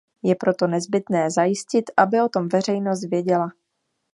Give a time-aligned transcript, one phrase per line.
[0.25, 3.51] Je proto nezbytné zajistit, aby o tom veřejnost věděla.